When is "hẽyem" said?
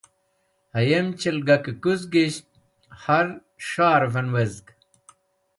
0.75-1.07